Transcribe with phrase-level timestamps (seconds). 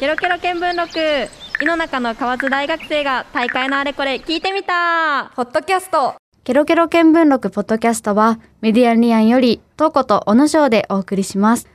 [0.00, 0.98] ケロケロ見聞録
[1.62, 11.68] 井の中の河津大学生が大会のあれこれ聞いてみたポッドキャストケロケロ見聞録ポッドキャストはメディアニアンよりトーコと小野省でお送りします。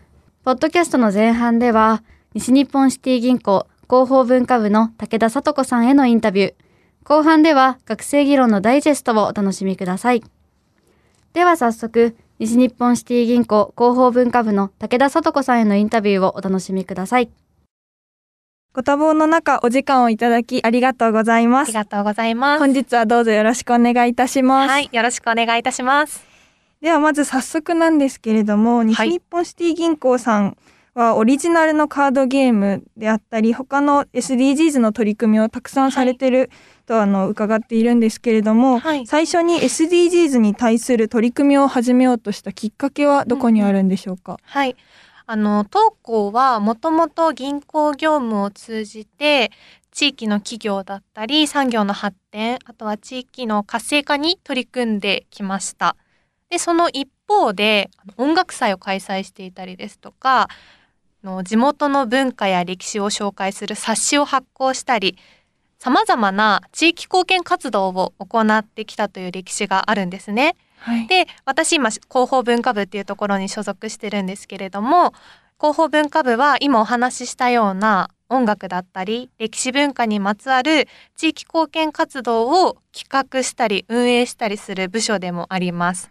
[0.44, 2.04] ポッドキャストの前半では
[2.34, 6.54] 西日本シティ銀行広報文化部の武田聡子さんへのインタビュー。
[7.06, 10.22] 後半では学生議論のダイジェストをお楽しみください。
[11.32, 17.32] では早速、西日本シティ銀行広報文化部の武田聡子さんへのインタビューをお楽しみください。
[18.72, 21.70] ご多忙の中お時間をいただきありがとうございます。
[21.70, 22.60] ありがとうございます。
[22.60, 24.70] 本日はどうぞよろしくお願いいたします。
[24.70, 26.24] はい、よろしくお願いいたします。
[26.80, 30.56] ではまず早速なんですけれども、西日本シティ銀行さん
[30.94, 36.52] はオリジナルのカードゲームであったり、他の SDGs の取り組みをたくさんされてる
[36.86, 44.38] と、あの伺っているんですけれども、はい最初に SDGs に対する取り組みを始めようとしたきっかけはどこにあるんでしょうか？
[44.44, 44.76] はい。
[45.32, 49.52] あの、当行はもともと銀行業務を通じて、
[49.92, 55.96] 地域の企業だったり、産業の発展、あとは地域の活性化に取り組んできました。
[56.50, 60.48] で、その一方で、音楽祭を開催していたりですとか、
[61.24, 65.16] の地元の文化や歴史を紹介する冊子を発行したり、
[65.78, 70.56] 様々な地域貢献活動を行ってきたという歴史があるんですね。
[70.80, 71.08] はい。
[71.08, 75.14] で私今広報文化部っていうところに所属してるんですけれども
[75.60, 86.10] 広報文化部は今お話ししたような音楽だったり歴史文化にまつわる地域貢献活動を企画したり運営したりする部署でもあります。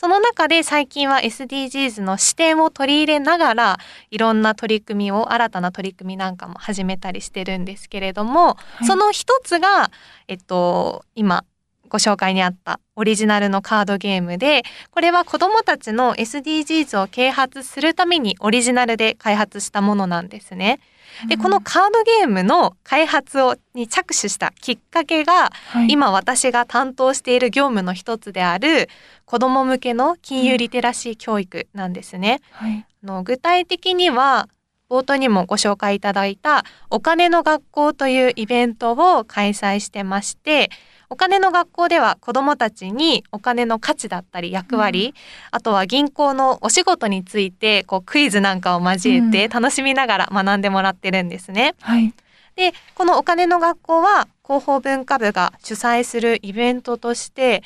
[0.00, 3.78] その中で最近は SDGs の視点を取り入れながら
[4.12, 9.90] いろんな取り組みを新たな取り組みなんかも始めたりしてるんですけれども、いその一つが、
[10.28, 11.44] えっと、今
[11.88, 20.80] ご紹介にあったオリジナルのカードゲームでこれは子どもたちの SDGs を啓発するためにオリジナルで開発したものなんですね。
[21.26, 28.88] でこのカードゲームの開発をに着手したきっかけが、はい、今私が担当している業務の一つである
[29.24, 32.40] 子ども向けの金融リテラシー教育なんですね。
[32.52, 32.86] はい。
[33.02, 34.48] あの具体的には
[34.88, 40.70] 冒頭にもご紹介いただいたお金の学校というイベントを開催してまして
[41.10, 45.14] お金の学校では子どもたちにお金の価値だったり役割、
[45.50, 51.74] あとは銀行のお仕事についてこうクイズなんかを交えて楽しみながら学んでもらってるんですね。
[51.80, 52.12] はい。
[52.56, 57.62] でこのお金の学校は広報文化部が主催するイベントとして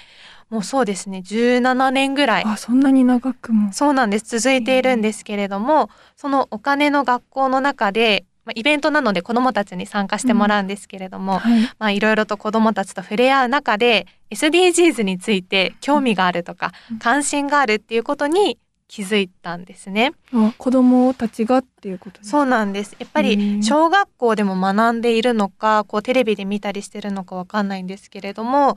[0.50, 3.72] もうそうですね17年ぐらいあ、そんなに長くも。
[3.72, 11.62] そうなんです続いているんですけれどもそのお金の学校の中で、まあ、イベントなので子どもたちに参加してもらうんですけれども、はい。
[11.78, 16.98] まあ、いろいろと子どもたちと触れ合う中で SDGs について興味があるとかうん。
[16.98, 18.58] 関心があるっていうことに
[18.88, 20.12] 気づいたんですね。
[20.34, 22.94] あ子供たちがっていうことですそうなんです。
[22.98, 28.76] やっぱへりー小学校でも学んでいるのかこうテレビで見たりしてるのかわかんないんですけれども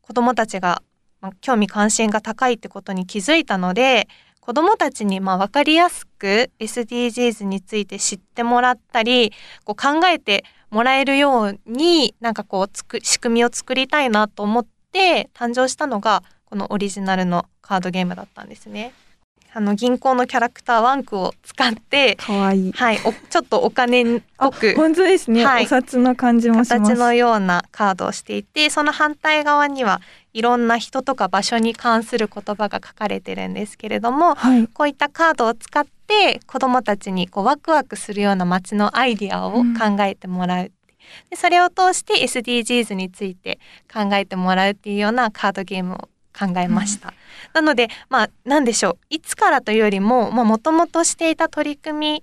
[0.00, 0.82] 子どもたちが
[1.20, 4.06] まあ興味関心が高いってことに気づいたので
[4.48, 9.30] 子どもたちにまあ分かりやすく SDGs について知ってもらったり
[9.64, 18.94] こう考えてもらえるようになんかこうつく仕組みを作りたいなと思って誕生したのがこのオリジナルのカードゲームだったんですね。
[19.52, 22.12] あの銀行のキャラクターワンクを使って
[22.52, 22.72] いい。
[22.72, 26.70] はい、おちょっとお金っぽく本当ですね、はいお札の感じもします。
[26.70, 30.00] 形のようなカードをしていてその反対側には
[30.38, 34.68] いろんな人とか場所に関する言葉が書かれてるんですけれどもはい。
[34.68, 40.72] こういったカードを使って子どもたちにこうワクワクするような街のアイディアを考えてもらう、
[41.30, 43.58] でそれを通して SDGs について
[43.92, 45.96] 考えてもらうっていうようなカードゲームを
[46.38, 47.12] 考えました。
[47.52, 52.22] なのでまあ何でしょういつからというよりももともとしていた取り組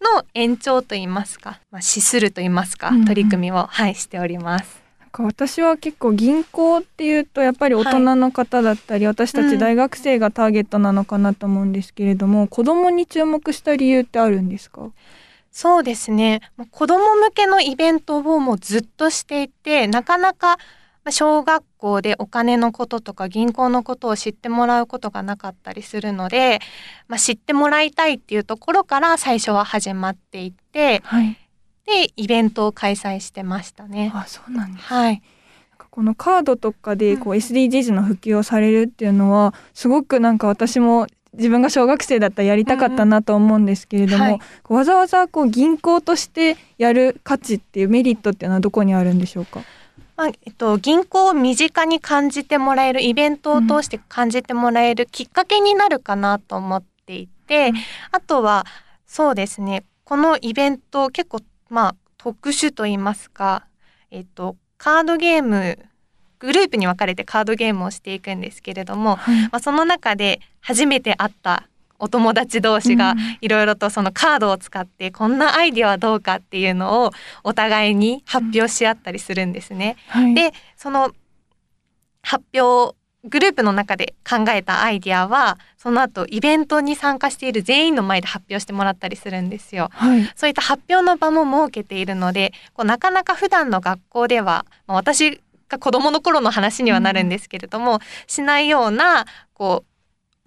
[0.00, 4.79] の延長といいますか、まあ、資するといいますか、うんうん取り組みを、はい、しております。
[5.10, 9.50] か私は結構銀行っていうとやっぱり大人の方だったり、私たうん。
[9.50, 14.90] ち大学生がターゲットなのかなと思うんですけれども、子供に注目した理由ってあるんですか？
[15.52, 16.40] そうですね。
[16.56, 20.58] もう子ども向けのイベントをもうずっとしていてなかなか
[21.02, 26.60] まあ小学校でお金のこととか銀行のことを知ってもらうことがなかったりするので、
[27.08, 31.36] まあ、知ってもらいたいっていうところから最初は始まっていってはい。
[31.90, 34.12] でイベントを開催してましたね。
[34.14, 34.86] あ、そうなんです。
[34.86, 35.22] はい、
[35.90, 49.62] このカードとかでこううん SDGs の普及をされるっていうのはすごくなんか私も自分が小学生だったらやりたかったなと思うんですけれども、わざわざこう銀行としてやる価値っていうメリットっていうのはどこにあるんでしょうか？
[50.16, 57.76] まあえっと、銀行を身近に感じてもらえるイベントを通して感じてもらえるきっかけになるかなと思っていて、うん。
[58.12, 58.66] あとは
[59.06, 59.84] そうですね。
[60.04, 61.40] このイベント結構
[61.70, 63.66] まあ特殊と言いますか、
[64.10, 65.78] えっとカードゲーム
[66.40, 69.42] グループに分かれてカードゲームをしていくんですけれども、はい。
[69.42, 71.68] まあ、その中で初めて会った
[71.98, 73.18] お友達同士がうん。
[73.42, 77.12] いろいろとそのカードを使ってこんなアイディアはどうかっていうのを
[77.44, 79.96] お互いに発表し合ったりするんですね。
[80.08, 80.34] はい。
[80.34, 81.12] でその
[82.22, 89.90] 発表グループの中で考えたアイディアはその後イベントに参加している全員の前で発表してもらったりするんですよ。
[89.92, 99.24] はいそういった発表の場も設けているのでこうなかなか普段の学校では、まあ、私が子どもの頃の話にはなるんですけれども、しないような
[99.54, 99.89] こう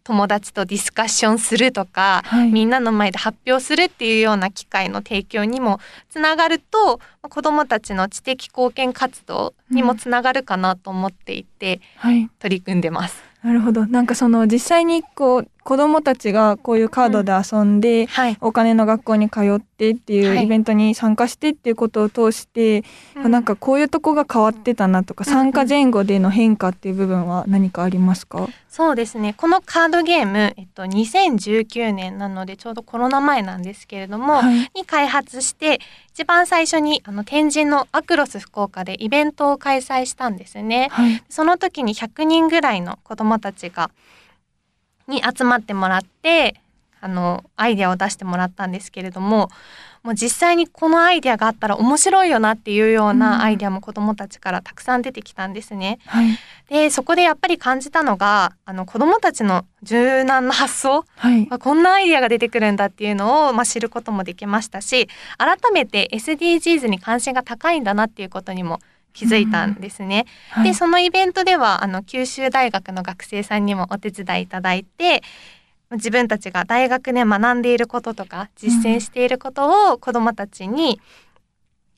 [0.03, 2.51] 友達とディスカッションするとか、はい。
[2.51, 5.79] みんなの前で発表するっていうような機会の提供にも
[6.09, 12.29] つながるとまあ子どもたちの知的貢献活動にもつながるかなと思っていて、はい。
[12.39, 13.23] 取り組んでます。
[13.43, 13.85] なるほど。
[13.85, 20.37] なんかその実際にこう子供たちがこういうカードで遊んで、はい、お金の学校に通ってっていはい。
[20.39, 22.83] うイベントに参加してっていうことを通して、
[23.15, 29.33] なんかこういうとこが変わってたなとか、うん参加前後での変化っていう部分は何かありますか、そうですね。
[29.35, 34.71] このカードゲーム、えっと、2019年なのでちょうどコロナ前なんですけれども、はい。
[34.75, 35.79] に開発して
[36.13, 40.89] 一番最初にあの天神のアクロス福岡でイベントを開催したんですね。
[40.91, 41.23] はい。
[41.29, 43.89] その時に100人ぐらいの子どもたちが
[45.07, 46.59] に集まってもらって
[47.01, 49.49] あのアイデアを出してもらったんですけれども
[50.03, 53.19] もう実際にこのアイデアがあったら面白いよなっていうよううん。
[53.19, 55.99] なアイデアも子どもたちからたくさん出てきたんですね。
[56.05, 56.37] はい。
[56.69, 61.47] でそこでやっぱり感じたのがあの子どもたちの柔軟な発想はい。
[61.49, 65.07] あこんなアイデアが出てくるんだっていうのを、まあ、知ることもできましたし
[65.37, 68.81] 改めて SDGs に関心が高いんだなっていうことにも
[69.13, 70.25] 気づいたんですね。
[70.49, 75.21] はいでそのイベントではあの九州大学の学生さんにもお手伝いいただいて
[75.91, 80.99] 自分たちが大学で学んでいることとか実践していることを子どもたちに、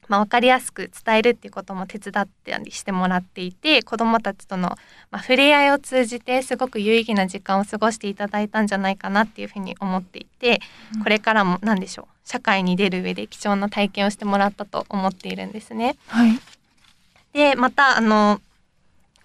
[0.08, 4.70] まあ、分かりやすく伝えるっていうことも手伝ったりしてもらっていて子どもたちとの、
[5.12, 10.62] まあ、触れ合いを通じてすごく有意義な時間を過ごしていただいたんじゃないかなっていうふうに思っていて
[10.96, 15.96] うんこれからも何でしょう社会に出る上で貴重な体験をしてもらったと思っているんですね。
[16.08, 16.40] はい
[17.36, 18.40] でまたあの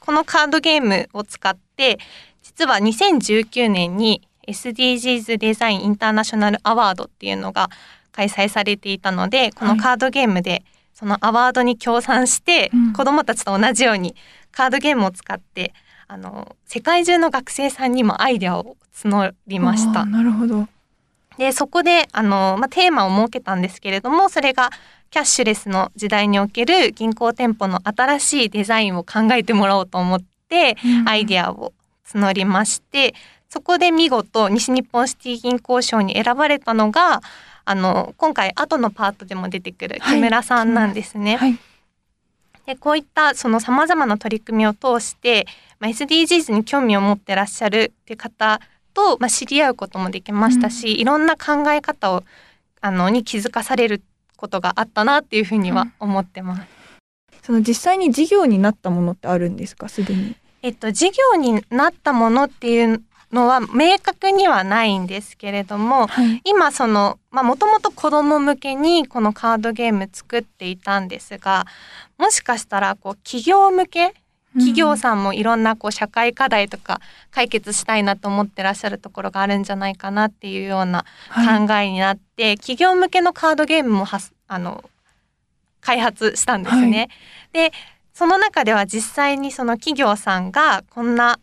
[0.00, 1.98] このカードゲームを使って
[2.42, 7.70] 実は2019年に SDGs デザインインターナショナルアワードっていうのが
[8.10, 12.92] 開催されていたのでこのカードゲームでそのアワードに協賛して、うん。
[12.92, 14.14] 子どもたちと同じように
[14.50, 15.72] カードゲームを使って
[16.08, 20.04] あの世界中の学生さんにもアイデアを募りました。
[20.04, 20.68] なるほど
[21.40, 24.68] でそこであの、まあ、テーマを設けたんですけれどもそれが
[25.08, 30.20] キャッシュレスの時代における銀行店舗の新しいデザインを考えてもらおうと思っ
[30.50, 30.76] て
[31.06, 31.72] アイデアを
[32.12, 33.14] 募りまして
[33.48, 37.22] そこで見事西日本シティ銀行賞に選ばれたのが
[37.64, 41.36] あの今回後のパートでも出てくる木村さんなんですね。
[41.36, 41.58] はい。
[42.66, 45.46] でこういったそのさまざまな取り組みを通して、
[45.78, 48.60] まあ、SDGs に興味を持ってらっしゃるっていう方
[48.94, 52.24] と、まあ、知り合うこともできましたし、いろんな考え方を
[52.80, 54.02] あのに気づかされる
[54.36, 56.62] ことがあったなっていうふうには思ってます。
[57.42, 59.88] その実際に事業になったものってあるんですか？
[59.88, 60.36] すでに。
[60.62, 63.02] えっと、事業になったものっていう
[63.32, 66.40] のは明確にはないんですけれどもはい。
[66.44, 71.66] 今そのもともと子ども向けにこのカードゲーム作っていたんですが
[72.18, 74.14] もしかしたらこう企業向け
[74.54, 84.84] 企業さんもいろんなこう社会課題とか解決したいなと思ってらっしゃるところがあるんじゃないかなっていうようなはい考えになって、企業向けのカードゲームもはすあの
[85.80, 87.08] 開発したんですね。
[87.52, 87.72] で
[88.12, 91.38] その中では実際にその企業さんがこんな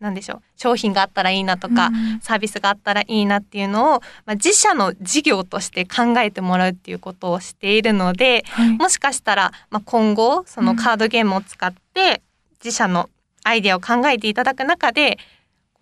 [0.00, 2.20] なんでしょう商品があったらいいなとか、うん。
[2.20, 8.70] サービスがあったらいいなっていうのを、まあ、自社の事業として考えてもらうっていうことをしているのではい。
[8.70, 12.22] もしかしたら、まあ、今後そのカードゲームを使って
[12.62, 13.08] 自社の
[13.44, 15.18] アイデアを考えていただく中で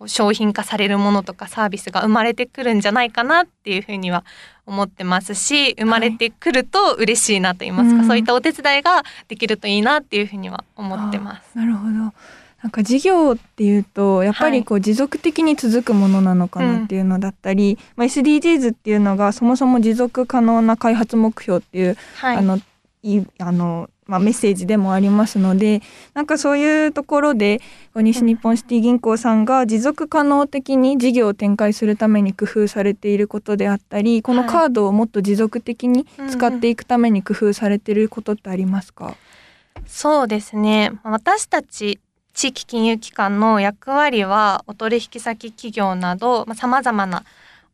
[0.05, 4.23] 商品化されるものとかサービスが生まれてくるんじゃないかなっていうふうには
[4.65, 11.57] 思ってますし生まれてくると嬉しいなと言いますか、うんそういったお手伝いができるといいなっていうふうには思ってます。
[11.57, 11.91] なるほど。
[11.91, 22.59] なんか事業っていうとやっぱりこう持続的に続くものなのかなっていうのだったり、まあ、SDGs っていうのがそもそも持続可能な開発目標っていう、はい、あの
[23.03, 25.81] いあの、まあ、メッセージでもありますので
[26.15, 27.59] なんかそういうところで
[27.93, 39.15] こう西日本シティ銀行さんが持続可能的に事業を展開するために工夫されていることであったりこのカードをもっと持続的に使っていくために工夫されていることってありますか、
[39.85, 40.91] そうですね。
[41.03, 41.99] 私たち
[42.33, 47.23] 地域金融機関の役割はお取引先企業などさまざ、まな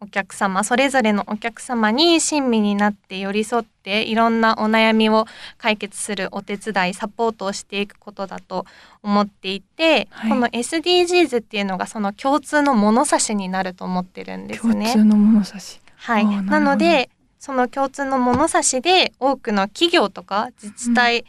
[0.01, 5.25] お客様それぞれのお客様に親身になって寄り添っていろんなお悩みを
[5.57, 8.65] 解決するお手伝いサポートをしていくことだと
[9.03, 14.91] 思っていて、はいこの SDGs っていうのがその共通の物差しになると思ってるんですね。
[14.93, 15.79] 共通の物差し。
[15.97, 17.09] はい、なので
[17.39, 21.25] その共通の物差しで多くの企業とか自治体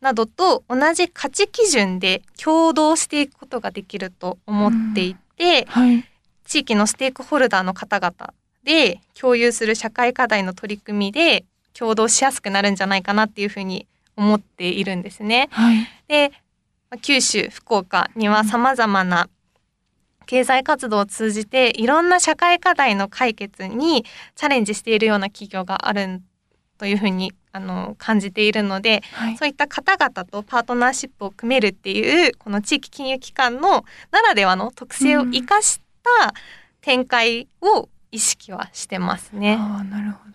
[0.00, 6.04] などと同じ価値基準で共同していくことができると思っていて、はい。
[6.54, 8.32] 地域のステークホルダーの方々
[8.62, 11.44] で共有する社会課題の取り組みで
[11.76, 15.48] 共同しやすくなるんじゃないかなっていうふうに思っているんですね。
[15.50, 15.78] はい。
[16.06, 16.30] で
[16.90, 19.28] まあ九州福岡にはさまざまな
[20.26, 24.04] 経済活動を通じていろんな社会課題の解決に
[24.36, 26.22] チャレンジしているような企業がある
[26.78, 29.36] というふうにあの感じているのではい。
[29.36, 35.80] そういった方々とパートナーシップを組めるっていうこの地域金融機関のならではの特性を生かし
[36.18, 36.34] た
[36.80, 39.56] 展開を意識はしてますね。
[39.58, 40.34] ああ、なるほど。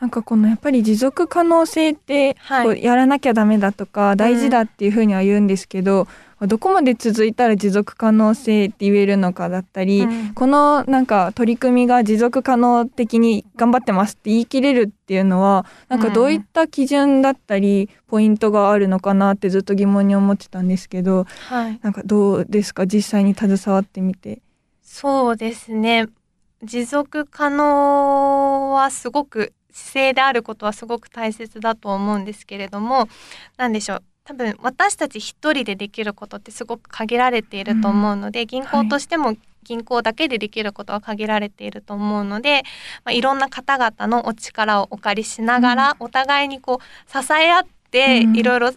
[0.00, 6.06] なんかこのやっぱり持続可能性って、はいこうやらなきゃダメだとか大事だっていうふうには言うんですけど、
[6.40, 22.86] どこまで続いたら持続可能性って言えるのかだったり、うんこのなんか取り組みが持続可能的に頑張ってますって言い切れるっていうのはなんかどういった基準だったりポイントがあるのかなってずっと疑問に思ってたんですけどはいなんかどうですか？
[22.86, 24.40] 実際に携わってみて。
[25.00, 26.08] そうですね。
[26.60, 33.08] 持続可能はすごく姿勢であることはすごく大切だと思うんですけれども
[33.56, 34.02] 何でしょう。
[34.24, 42.64] 多分私たち一人でできることってすごく限られていると思うので、銀行としても銀行だけでできることは限られていると思うので、
[43.04, 48.36] まあ、いろんな方々のお力をお借りしながら、お互いにこう支え合ってうん。
[48.36, 48.72] いろいろ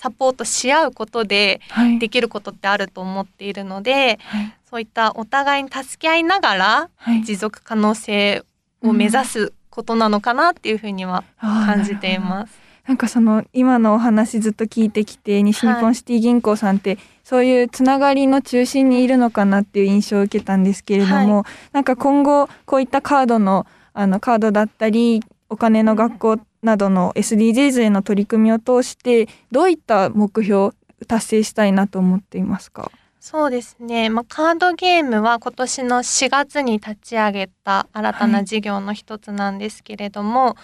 [0.00, 1.98] サポートし合うことではい。
[1.98, 4.54] できることってあると思っているので、はい。
[4.70, 7.22] そういったお互いに助け合いながらはい。
[7.22, 8.42] 持続可能性
[8.82, 12.58] を目指すことなのかなっていうふうには感じています。
[12.86, 30.72] なんかその今のお話ずっと聞いてきて西日はい本シティ銀行さんってそういうつながりの中心にいるのかなっていう印象を受けたんですけれども、なんか今後こういったカードのあのカードだったりお金の学校などの SDGs への取り組みを通してどういった目標を
[31.06, 32.90] 達成したいなと思っていますか？
[33.20, 40.56] そうですね、まあ、カードゲームは今年の4月に立ち上げた新たな事業の一つなんですけれども、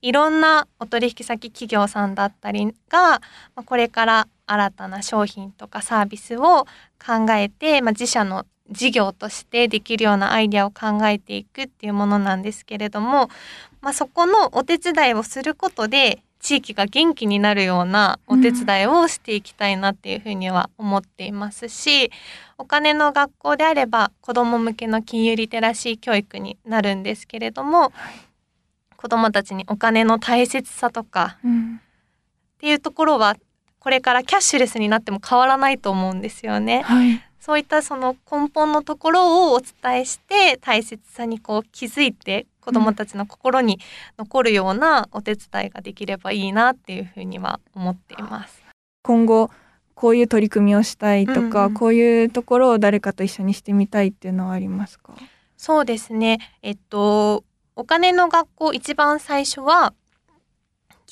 [0.00, 3.20] い、ろんなお取引先企業さんだったりが、ま
[3.56, 6.66] あ、これから新たな商品とかサービスを
[7.04, 13.30] 考えて、まあ、自社の事業としてできるようなアイデアを考えていくっていうものなんですけれども、
[13.80, 22.10] まあ、そこのお手伝いをすることで地域が元気になるようなお手伝いをしていきたいなっていうふうには思っていますし、
[22.58, 27.94] お金の学校であれば子ども向けの金融リテラシー教育になるんですけれども、
[28.98, 31.80] 子どもたちにお金の大切さとかうん。
[32.56, 33.36] っていうところは
[33.78, 36.82] これからキャッシュレスになっても変わらないと思うんですよね。
[36.82, 43.78] はいそういったその根本のところをお伝えして大切さにこう気づいて子どもたちの心に
[44.18, 48.62] 残るようなお手伝いができればいいなっていうふうには思っています。
[49.02, 49.50] 今後
[49.94, 55.12] こういう取り組みをしたいとか、うんうんこういうところを誰かと一緒にしてみたいっていうのはありますか？
[55.58, 56.38] そうですね。
[56.62, 57.44] えっと
[57.76, 59.92] お金の学校一番最初は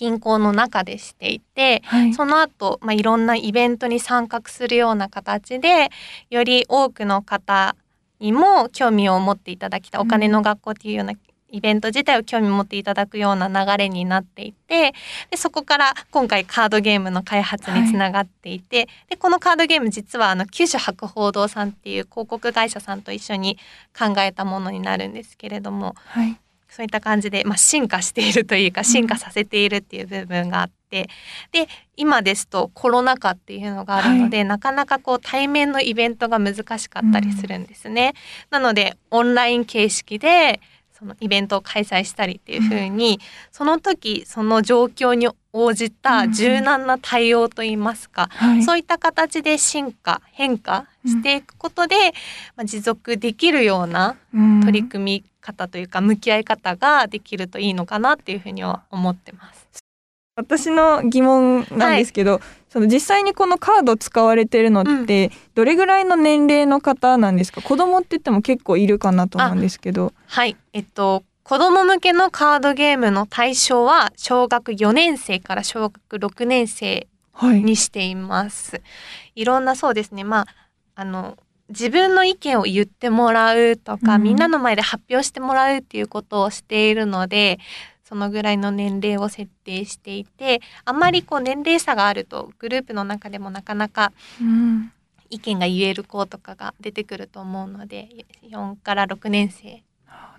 [0.02, 2.12] 銀行の中でしていて、はい。
[2.12, 5.90] その後、まあ、いろんなイベントに参画するような形で
[6.28, 7.76] より多くの方
[8.18, 10.08] にも興味を持っていただきたい、うん。
[10.08, 11.12] お金の学校っていうような
[11.52, 14.94] イベント自体を興味を持っていただくような流れになっていて
[15.30, 23.58] でそこから今回カードゲームの開発につながっていて、でこのカードゲーム実はあの九州博報堂さんっていう広告会社さんと一緒に
[23.96, 26.41] 考えたものになるんですけれどもはい
[26.72, 31.08] そういった感じで、まあ、進化しているというか進化させているっていう部分があって、
[31.52, 38.14] で今ですとコロナ禍っていうのがあるので、なかなかこう対面のイベントが難しかったりするんですね。
[38.50, 40.60] なのでオンライン形式で
[41.02, 48.62] そのイベントを開催したりっていう風に、その時その状況に応じた柔軟な対応といいますか、はい。
[48.62, 51.96] そういった形で進化変化していくことで、
[52.56, 54.60] まあ、持続できるようなうん。
[54.60, 59.66] 取り組み方というか向き合い方ができるといいのかなっていうふうには思ってます。
[60.34, 67.60] 私の疑問なんですけど、その実際にこのカード使われてるのってどれぐらいの年齢の方なんですか？
[67.60, 70.14] 子供って言っても結構いるかなと思うんですけど。
[70.26, 77.62] はい、えっと子供向けのカードゲームの対象は小学4年生から小学6年生はい。
[77.62, 78.80] にしています。
[79.34, 80.24] いろんなそうですね。
[80.24, 80.46] まあ
[80.94, 81.36] あの
[81.72, 84.22] 自分の意見を言ってもらうとか、うん。
[84.22, 87.58] みんなの前で発表してもらうっていうことをしているので
[88.04, 94.92] そのぐらいの年齢を設定していてあまりこう年齢差があるとグループの中でもなかなかうん。
[95.30, 99.82] 意見が言える子とかが出てくると思うので4から6年生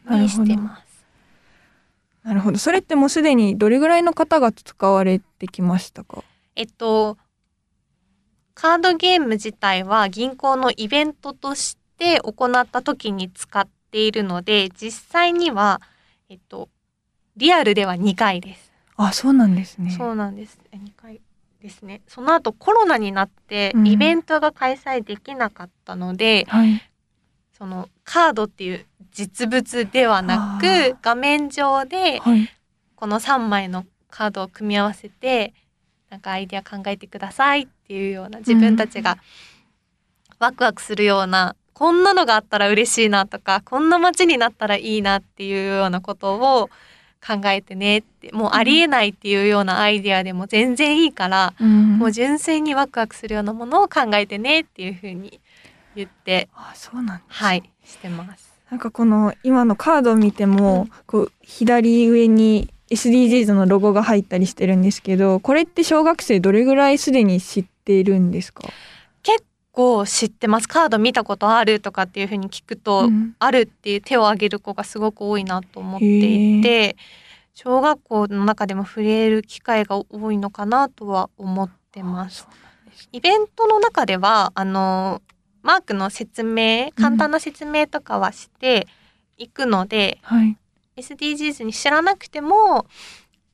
[0.07, 1.03] にしてます。
[2.23, 2.59] なるほど。
[2.59, 6.23] それってもうすでにどれぐらいの方が使われてきましたか？
[6.55, 7.17] えっと
[8.53, 15.81] カードゲーム自体は銀行のイベントとして行った時に使っているので実際には
[16.29, 16.69] えっと
[17.35, 18.71] リアルでは2回です。
[18.95, 20.59] あそうなんですねそうなんです。
[20.71, 21.19] え2回
[21.61, 22.01] ですね。
[22.07, 26.81] その後コロナになってうんイベントが開催できなかったので、はい
[27.57, 32.49] そのカードっていう実物ではなく画面上ではい
[32.95, 35.53] この3枚のカードを組み合わせて
[36.13, 39.17] なんかアイデア考えてくださいっていうような自分たちが
[40.37, 46.69] ワクワクするような、こんなのがあったら嬉しいなとかこんな街になったらいいなっていうようなことを
[47.25, 51.97] 考えてねってもうありえないっていうようなアイデアでも全然いいから、うん。
[51.97, 55.39] もう純粋にワクワクするようなものを考えてねっていうふうに
[55.95, 57.43] 言ってあそうなんです。
[57.43, 58.53] はいしてます。
[58.69, 68.63] なんかこの今のカードを見ても、こう左上に SDGs のロゴが入ったりしてるんですけどこれって小学生どれぐらいすでに知っているんですか、
[69.73, 70.67] こう知ってます。
[70.67, 73.35] カード見たことあるとかっていうふうに聞くと、うん。
[73.39, 76.95] あるっていう手を挙げる子がすごく多いなと思っていて
[77.55, 82.47] 小学校の中でも触れる機会が多いのかなとは思ってます。
[83.11, 85.23] イベントの中ではあの
[85.63, 88.87] マークの説明簡単な説明とかはして
[89.37, 90.55] いくので、はい、
[90.97, 92.85] SDGs に知らなくても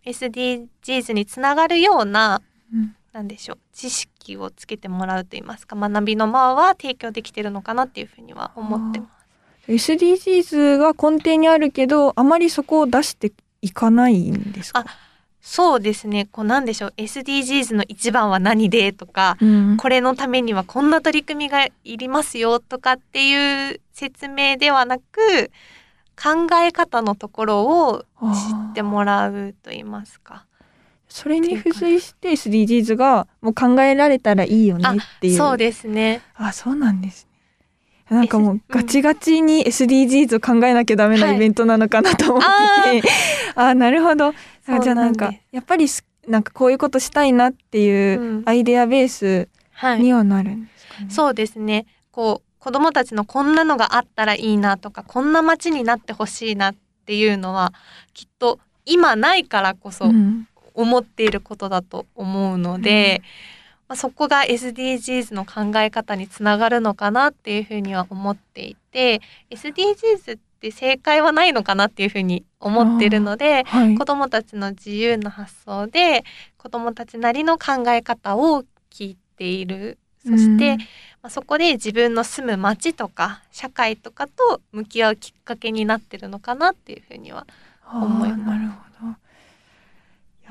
[0.06, 2.42] SDGs につながるような
[2.74, 2.96] うん。
[3.12, 9.08] なんでしょう知識をつけてもらうといいますか学びの間は提供できてるのかなっていうふうには思ってま
[9.68, 9.92] す。
[9.94, 13.32] SDGs が根底にあるけどあまりそこを出して
[13.62, 14.86] いかないんですか？
[15.42, 16.28] そうですね。
[16.32, 19.78] こうなんでしょう SDGs の一番は何でとかうん。
[19.78, 25.50] これのためにはこんな取り組みがいりますよとかっていう説明ではなく
[26.22, 28.04] 考え方のところを知
[28.72, 30.46] ってもらうと言いますか。
[31.08, 35.38] それに付随して SDGs がもう考えられたらいいよねっていう。
[35.38, 36.22] そうですね。
[36.36, 37.28] あそうなんです
[38.12, 38.18] ね。
[38.18, 41.36] なんかもうガチガチに SDGs を考えなきゃダメなはい。
[41.36, 42.44] イベントなのかなと思っ
[42.84, 43.08] てて、
[43.56, 44.34] あ なるほど。
[44.82, 48.44] じゃあなんかやっぱりすなんかこういうことしたいなっていううん。
[48.46, 50.02] アイデアベースはい。
[50.02, 51.08] にはなるんですかね。
[51.10, 51.86] そうですね。
[52.12, 57.74] こう子供たちのこんなのがあったらいいなとかこんな街になってほしいなっていうのは
[58.14, 60.48] きっと今ないからこそうん。
[60.80, 63.22] 思っていることだと思うので、
[63.88, 73.96] まあ、そこが SDGs の考え方につながるのかなっていうふうには思っていて SDGs って正解はないのかなっていうふうに思ってるのではい。
[73.96, 76.24] 子どもたちの自由な発想で
[76.58, 79.98] 子どもたちなりの考え方を聞いている。
[80.26, 80.78] そして、
[81.22, 87.46] まあ、そこで自分の住む町とか社会とかと向き合うきっかけになってるのかなっていうふうには
[87.94, 88.42] うん思います。
[88.44, 89.12] なるほど。
[89.12, 89.16] い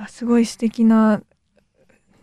[0.01, 1.23] やすごい素敵な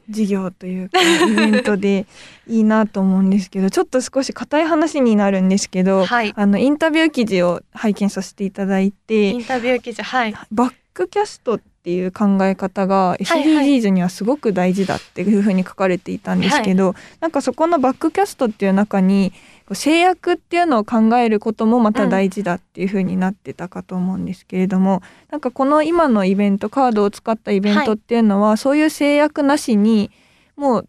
[0.08, 2.06] 事業というか イベントで
[2.48, 6.32] いいなと思うんですけどちょっと少し硬い話になるんですけど、はい。
[6.36, 10.36] あのインタビュー記事を拝見させていただいてインタビュー記事はい。
[10.52, 19.34] バックキャストっていう考え方がはい SDGs にはすごく大事だっていうふうに書かれていたんですけど、なんかそこのバックキャストっていう中に
[19.74, 30.12] 制約っていうのを考えることもまた大事だっていうふうになってたかと思うんですけれども、なんかこの今のイベントカードを使ったイベントっていうのは、そういう制約なしに
[30.56, 30.88] もう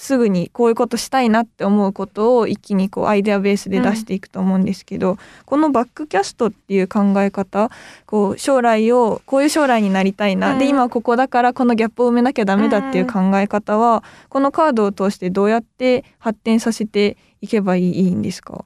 [0.00, 7.70] すぐにこういうことしたいなって思うことを一気にこうアイデアベースで出していくと思うんですけど、このバックキャストっていう考え方
[8.06, 10.58] こう将来をこういう将来になりたいな、うん。
[10.60, 18.64] で今はここだからこのギャップを埋めなきゃダメだっていう考え方は、このカードを通してどうやって発展させていけばいいいいんですか？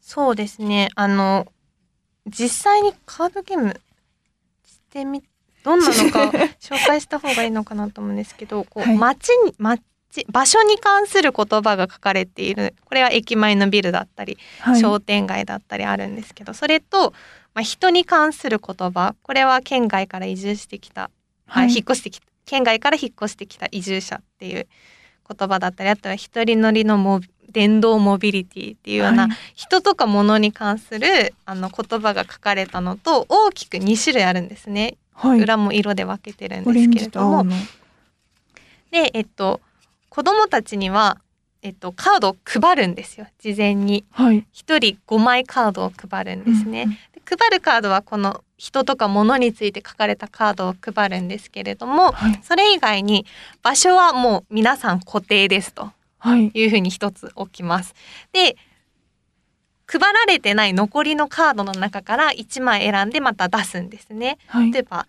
[0.00, 0.90] そうですね。
[0.94, 1.46] あの
[2.26, 3.80] 実際にカードゲーム
[4.66, 5.22] してみ
[5.64, 8.98] どんなのか 紹介した方がいいのかなと思うんですけどこう、はい。
[8.98, 9.80] 街に街
[10.28, 12.74] 場所に関する言葉が書かれている。
[12.84, 14.80] これは駅前のビルだったり、はい。
[14.80, 17.12] 商店街だったりあるんですけどそれと、
[17.54, 21.10] まあ、人に関する言葉これは県外から移住してきた、
[21.48, 21.68] あはい。
[21.68, 24.66] 引っ越してきた県外から引っ越してきた移住者っていう
[25.28, 29.36] 言葉だったりあとは一人乗りのモビ電動モビリティっていうような、はい。
[29.54, 34.96] 人とか物に関するあの言葉が書かれたのと大きく2種類あるんですね。
[35.14, 35.40] はい。
[35.40, 37.44] 裏も色で分けてるんオですけれども。
[38.90, 39.60] でえっと
[40.16, 41.18] 子供たちには
[41.60, 44.46] えっと、カードを配るんですよ事前にはい。
[44.54, 46.84] 1人5枚カードを配るんですね。
[46.84, 46.96] うんで
[47.28, 52.40] 配るカードはこの人とか物について書かれたカードを配るんですけれどもはい。
[52.42, 53.26] それ以外に
[53.62, 56.50] 場所はもう皆さん固定ですとはい。
[56.54, 57.94] いうふうに一つ置きます。
[58.32, 58.56] で
[59.86, 64.38] 配られてない残りのカードの中から1枚選んでまた出すんですね。
[64.46, 65.06] はい例えば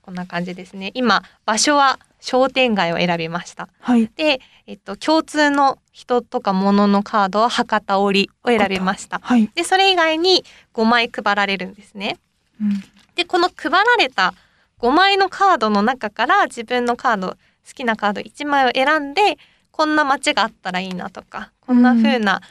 [0.00, 0.92] こんな感じですね。
[0.94, 3.68] 今場所は商店街を選びました。
[3.78, 4.10] はい。
[4.16, 9.20] で、えっと、共通の人とか物のカードは博多織を選びました。
[9.22, 9.48] はい。
[9.54, 12.18] で、それ以外に5枚配られるんですね。
[12.60, 12.82] うん
[13.14, 14.34] で、この配られた
[14.80, 17.36] 5枚のカードの中から自分のカード、好
[17.74, 19.38] きなカード1枚を選んで、
[19.70, 22.42] こんな街があったらいいなとか、こんな風な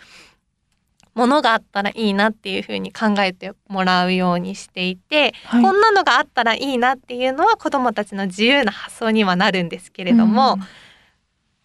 [1.15, 5.63] ものがあったらいいなっていう風に考えてもらうようにしていて、はい。
[5.63, 10.59] こんなのがあったらいいなっていうのは子どもたちの自由な発想にはなるんですけれども、うん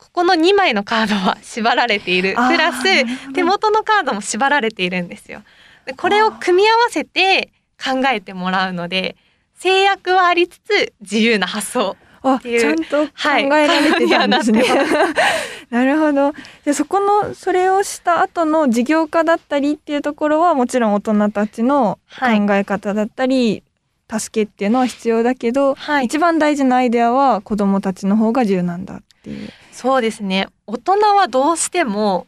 [0.00, 2.82] ここの2枚のカードは縛られているプラス
[3.34, 5.42] 手元のカードも縛られているんですよ。
[5.84, 9.16] でこれを組み合わせて考えてもらうので
[9.54, 14.62] 制約はありつつ自由な発想あ、ちゃんと考はいえられてたんですね。
[14.62, 15.14] は
[15.70, 16.34] なるほど。
[16.64, 22.60] で、そこの、それをした後の事業化だったりっていうところは、もちろん大人たちの考はい。
[22.60, 23.62] え方だったり、
[24.10, 26.06] 助けっていうのは必要だけど、はい。
[26.06, 29.48] 一番大事なアイデアは子供たちの方が重要なんだっていう。
[29.70, 30.48] そうですね。
[30.66, 32.26] 大人はどうしても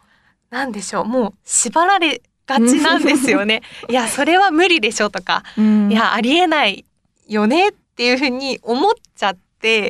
[0.51, 1.05] なんでしょう。
[1.05, 3.63] もう縛られがちなんですよね。
[3.89, 5.43] いやそれは無理でしょとか。
[5.59, 5.91] うん。
[5.91, 6.85] いやありえない
[7.27, 8.93] よねっていうふうに思っ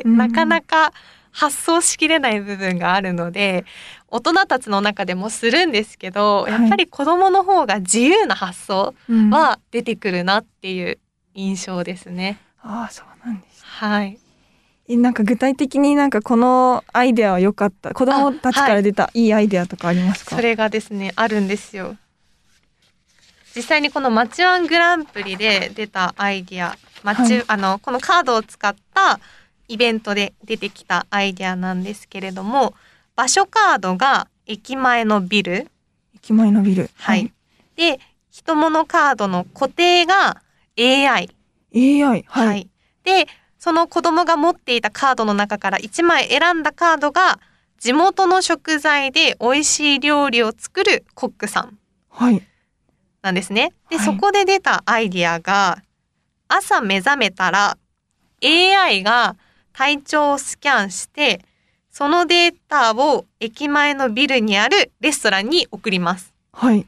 [0.05, 0.93] なかなか
[1.31, 3.65] 発想しきれない部分があるので
[4.07, 10.99] 大人たちの中でもするんですけど、はいやっぱり子どもの方が自由な発想うんは出てくるなっていう
[11.33, 12.39] 印象ですね。
[12.61, 13.65] ああ、そうなんです。
[13.65, 14.19] はい、
[14.87, 17.93] えなんか具体的になんかこのアイデアは良かった？
[17.95, 20.35] 子供たちから出たいいアイデアとかありますか？
[20.35, 21.97] それがですねあるんですよ。
[23.55, 29.19] 実際にこのマチワングランプリで出たアイディア、マチ、はいあのこのカードを使った
[29.73, 32.75] イベントで出てきたアイディアなんですけれども、
[33.15, 35.67] 場所カードが駅前のビル、
[36.15, 36.89] 駅前のビル。
[36.95, 37.33] はい。
[37.75, 40.41] で人物カードの固定が
[40.77, 41.29] AI、はい。
[41.73, 42.25] AI。
[42.27, 42.47] はい。
[42.47, 42.69] はい。
[43.03, 47.39] でその子供が持っていたカードの中から1枚選んだカードが
[47.79, 51.79] 地元の食材で美味しい料理を作るコックさん。
[52.09, 52.43] はい。
[53.23, 53.73] なんですね。
[53.89, 55.81] で、はいそこで出たアイディアが
[56.47, 57.77] 朝目覚めたら
[58.41, 59.35] AI が
[59.73, 61.43] 体調をスキャンして
[61.93, 66.33] そのデータを駅前のビルにあるレストランに送ります。
[66.51, 66.87] はい。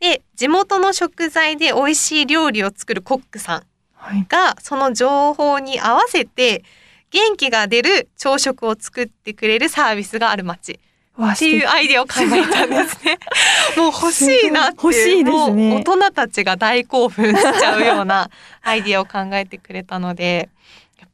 [0.00, 3.62] で、地元の食材で美味しい料理を作るコックさん
[3.94, 4.26] はい。
[4.28, 6.64] がその情報に合わせて
[7.10, 10.80] 元気が出る朝食を作ってくれるサービスがある街
[11.16, 13.18] わっていうアイデアを考えたんですね。
[13.76, 14.76] もう欲しいなっていう。
[14.76, 18.30] すごい欲しいですねもう大人たちが大興奮しちゃうような
[18.62, 20.48] アイデアを考えてくれたので、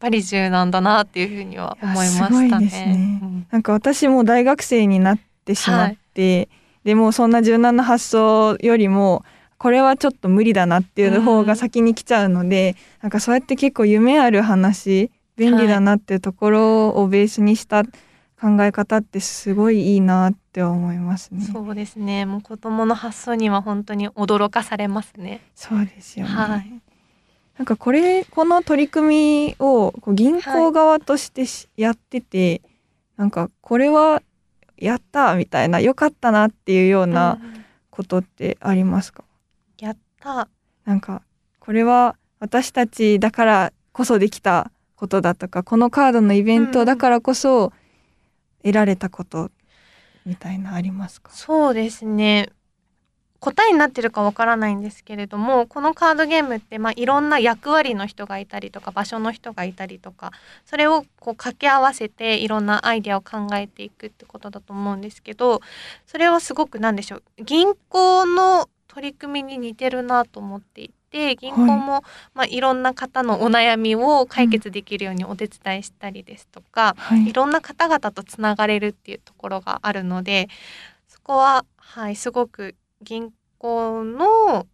[0.01, 2.67] ぱり柔軟だなっていうふうには思いましたね。
[2.67, 6.49] ねうんなんか私も大学生になってしまって、
[6.85, 9.25] でもそんな柔軟な発想よりも
[9.59, 21.45] これはちょっと無理だなっていう方が先に来ちゃうので、なんかそうやって結構夢ある話便利だなっていうところをベースにした考え方ってすごいいいなって思いますね。
[21.45, 22.25] そうですね。
[22.25, 25.43] もう子供の発想には本当に驚かされますね。
[25.55, 26.33] そうですよね。
[26.33, 26.90] はい
[27.61, 29.09] なんかこれこの取り組
[29.51, 32.63] みをこう銀行側としてし、やってて
[33.19, 34.23] なんかこれは
[34.79, 39.25] やったみたいな良かったなっていうようなうんことってありますか、
[39.79, 40.49] やった。
[40.87, 41.21] なんか
[41.59, 47.75] これは私たちだからこそできたことだとかこのカードのイベントだからこそ
[48.63, 49.51] 得られたこと
[50.25, 52.49] みたいなありますか、そうですね。
[53.41, 60.33] 答えになってるかわからないんですけれどもこのカードゲームって、まあ、いろんな役割の人がいたりとか場所の人がいたりとか
[60.67, 65.61] それをこう掛け合わせていろんなアイデアを考えていくってことだと思うんですけど
[66.07, 77.29] それはすごく何でしょう銀行の取り組みに似てるなと思っていて銀行も、まあ、いろんな方のお悩みを解決できるようにお手伝いしたりですとか、はい。
[77.29, 80.49] いろんな方々とつながれるっていうところがあるので
[81.09, 84.67] そこは、はい、すごく銀行の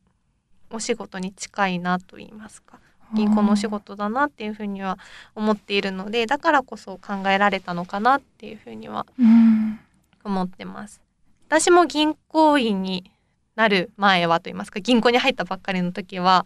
[0.71, 2.81] お仕事に近いなと言いますか。
[3.15, 4.99] 銀行のお仕事だなっていうふうには
[5.37, 9.79] 思っているのでだからこそ考えられたのかなっていうふうにはうん。
[10.25, 11.01] 思ってます。
[11.47, 13.11] 私も銀行員に
[13.55, 16.45] なる前はと言いますか銀行に入ったばっかりの時は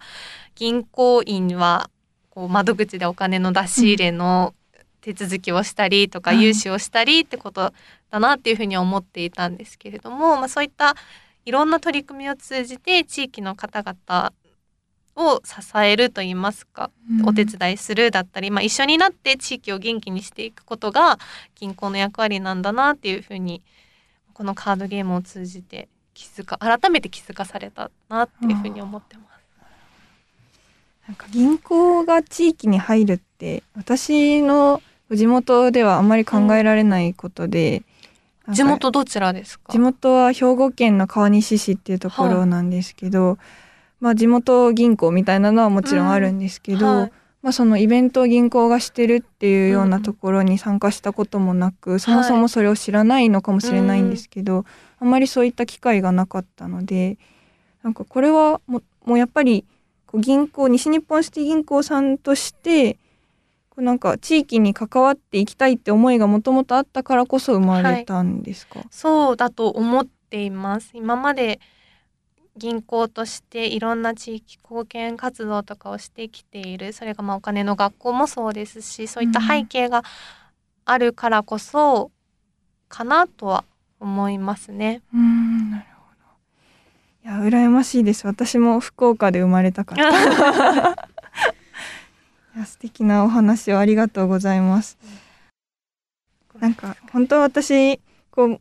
[0.54, 1.90] 銀行員は
[2.28, 4.54] こう窓口でお金の出し入れの
[5.00, 7.72] 手続きをしたりとかはい融資をしたりってこと
[8.10, 10.94] だなっていうふうに思っていたんですけれども、まあ、そういった
[11.50, 14.32] いろんな取り組みを通じて地域の方々
[15.16, 16.92] を支えるといいますか、
[17.26, 21.18] お手伝いするだったり、まあ、一緒になって地域を元気にしていくことが
[21.56, 23.62] 銀行の役割なんだなっていうふうに
[24.32, 29.26] このカードゲームを通じて気づか改めて気づかされたなっていうふうに思ってます。
[31.08, 37.82] なんか銀行が地域に入るって私の地元ではあんまり考えられないことで、
[38.52, 39.72] 地元どちらですか？
[39.72, 43.38] 地元は兵庫県の川西市っていうところなんですけど、
[44.00, 47.12] まあ地元銀行みたいなのはもちろんあるんですけど、はい。
[47.42, 54.66] まあそのイベントを銀行がしてるっていうようなところに参加したこともなく、そもそもそれを知らないのかもしれないんですけど、
[54.98, 57.16] あんまりそういった機会がなかったので
[57.82, 59.64] なんかこれはももうやっぱり
[60.06, 62.98] こう銀行西日本シティ銀行さんとして
[63.80, 70.90] なんか地域に関わっていきたいって思いがもともとあったからこそ生まれたんですか、そうだと思っています。
[70.94, 71.60] 今まで
[72.56, 76.92] 銀行としていろんな地域貢献活動とかをしてきている。
[76.92, 80.02] それがまあお金の学校もそうですしそういった背景が
[80.84, 82.10] あるからこそ
[82.88, 83.64] かなとは
[84.00, 85.02] 思いますね。
[85.14, 87.40] うーんなるほど。
[87.40, 88.26] いや羨ましいです。
[88.26, 90.96] 私も福岡で生まれたから
[92.56, 94.98] いや素敵なお話をありがとうございます。
[96.58, 98.58] なんか本当は私こう違う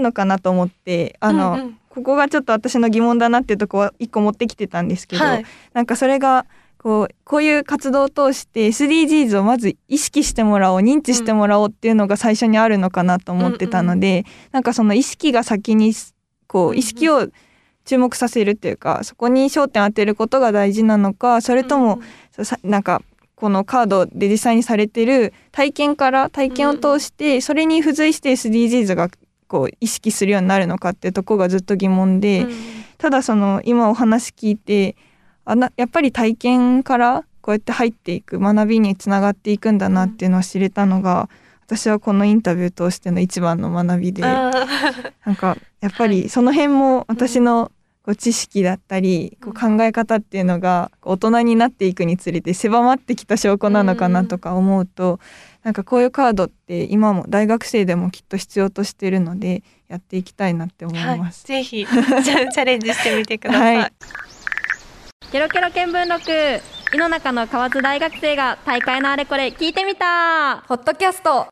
[0.00, 1.78] のかなと思ってあの、うんうん。
[1.88, 5.44] ここがちょっと私の疑問だなっていうとこは一個持ってきてたんですけど、はい。
[5.74, 6.46] なんかそれが
[6.78, 15.92] こうこういう活動を通して SDGs をまず意識してもらおう認知してもらおうっていうのが最初にあるのかなと思ってたので、なんかその意識が先に
[16.46, 16.78] こうんううん。
[16.78, 17.28] 意識を
[17.84, 23.02] 注目させるっていうかそこに焦点当てることが大事なのかそれとも、そうさなんか
[23.42, 29.10] このカードで実際にされてる体験から体験を通してそれに付随して SDGs が
[29.48, 34.94] こう意識するようになるのかっていうところがずっと疑問で、うんただその今お話聞いて
[35.44, 41.28] あなやっぱり体験からこうやって入っていく学びにつながっていくんだなっていうのを知れたのが、
[41.66, 47.72] 私はこのインタビュー通しての一番の学びで、なんかやっぱりその辺も私の
[48.04, 55.20] こう知識だったり、こう考え方っていうのが大人になっていくにつれて狭まってきた証拠なのかなとか思うと、
[55.62, 61.18] なんかこういうカードって今も大学生でもきっと必要としてるのでやっていきたいなって思いはい。
[61.20, 61.44] ます。
[61.46, 63.76] ぜひチャチャレンジしてみてください。
[63.76, 63.92] はい。
[65.30, 66.62] ケロケロ見聞録。
[66.94, 70.64] 井の中の河津大学生が大会のあれこれ聞いてみた。
[70.68, 71.46] ポッドキャスト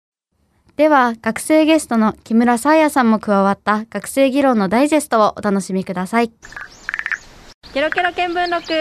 [0.81, 6.33] では学生ゲストの木村沙耶さんも加わった学生議論のダイジェストをお楽しみください。
[7.75, 8.73] ケロケロ見聞録。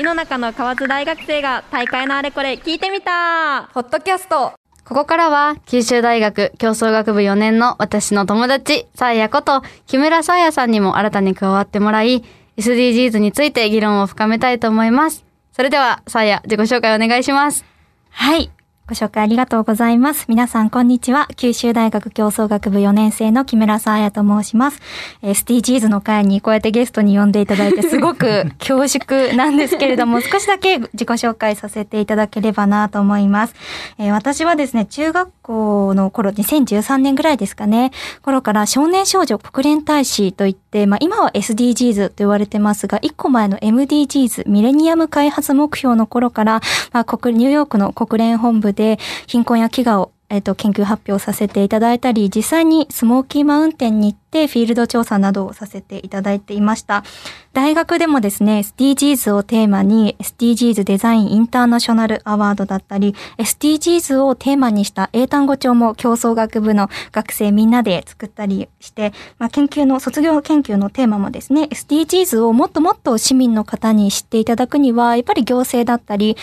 [0.00, 3.68] 井の中の河津大学生が大会のあれこれ聞いてみた。
[3.74, 4.54] ポッドキャスト。
[4.86, 12.24] ここからは九州大学競争学部4年の私の友達沙耶こと木村沙耶さんにも新たに加わってもらい
[12.56, 15.26] SDGs について議論を深めたいと思います。
[15.52, 17.66] それでは沙耶自己紹介お願いします。
[18.08, 18.50] はい。
[18.86, 20.26] ご紹介ありがとうございます。
[20.28, 21.26] 皆さん、こんにちは。
[21.36, 24.80] 九州大学競争学部4年生の木村沙彩と申します。
[25.22, 33.54] SDGs の会にこうやってゲストに呼んでいただいて、すごく 恐縮なんですけれども、少しだけ自己紹介させていただければなと思います。
[33.96, 46.60] えー私はですね、中学校の頃、2013年ぐらいですかね、頃から少年少女国連大使といって、まあ今は SDGs と言われてますが、一個前の MDGs、ミレニアム開発目標の頃から、
[46.92, 57.04] まあ国、ニューヨークの国連本部で貧困や飢餓をえっと、研究発表させていただいたり、実際にスモーキーマウンテンに行ってフィールド調査などをさせていただいていました。
[57.52, 76.36] 大学でもですね、SDGs をテーマに SDGs デザインインターナショナルアワードだったり、SDGs をテーマにした英単語帳も競争学部の学生みんなで作ったりして、まあ、研究の、卒業研究のテーマもですね、SDGs をもっともっと市民の方に知っていただくには、やっぱり行政だったり、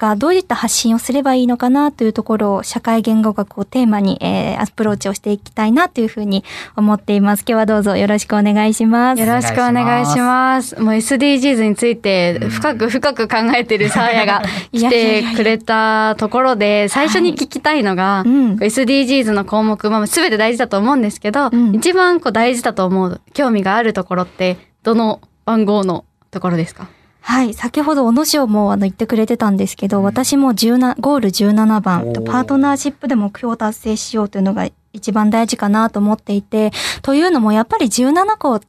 [0.00, 6.44] がどういった発信をすればいいのかなというところを社会言語学をテーマに、えーアプローチをしていきたいなというふうに
[6.76, 7.40] 思っています。
[7.40, 9.20] 今日はどうぞよろしくお願いします。
[9.20, 10.80] よろしくお願いします。
[10.80, 18.54] もう SDGs について深く深く考えてるサーヤが 来てくれたところで、最初に聞きたいのが、うん。
[18.56, 26.88] SDGs の項目、まあ、全て大事だと思うんですけど、うん一番こう大事だと思う、興味があるところって、どの番号のところですか？
[27.22, 27.54] はい。
[27.54, 38.60] 先ほど小野翔もあの言ってくれてたんですけど、私も17ゴール17番、パートナーシップで目標を達成しようというのが一番大事かなと思っていて、というのもやっぱり17個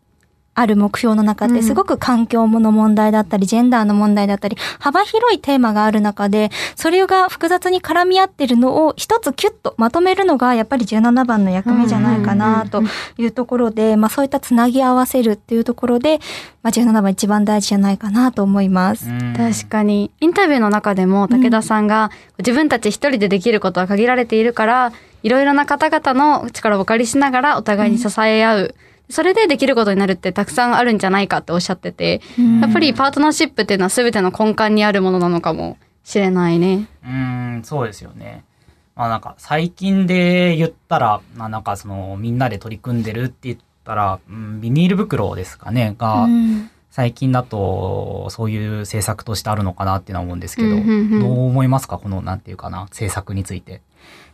[0.62, 12.84] ある目標の中ってすごく環境の問題だったり、ジェンダーの問題だったり、幅広いテーマがある中で、それが複雑に絡み合ってるのを一つキュッとまとめるのがやっぱり17番の役目じゃないかなと
[13.18, 16.20] いうところで、まあそういったつなぎ合わせるっていうところで、
[16.64, 19.08] まあ17番一番大事じゃないかなと思います。
[19.36, 20.12] 確かに。
[20.20, 24.94] インタビューの中でも武田さんが、自分たち一人でできることは限られているから、
[25.24, 28.76] いろいろな方々の力をお借りしながらお互いに支え合う。
[29.12, 32.22] それでできることになるってたくさんあるんじゃないかっておっしゃってて、
[32.62, 36.88] やっぱりパートナーシップっていうのは全ての根幹にあるものなのかもしれないね。
[37.04, 38.44] うーん、そうですよね。
[38.96, 51.98] まあなんか最近で言ったら、まあなんかそのみんなで取り組んでるって言ったら、うん、ビニール袋ですかね、が、うん最近だとそういう政策としてあるのかなっていうのは思うんですけど、うんうんうんどう思いますか？
[51.98, 53.82] このなんていうかな、政策について。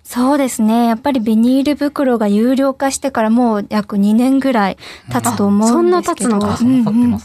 [0.10, 0.86] そうですね。
[0.88, 4.78] やっぱりビニール袋が有料化してからもう約2年ぐらい
[5.12, 6.38] 経つと思うんですけど。
[6.38, 7.20] あそんな経つのかうんうん。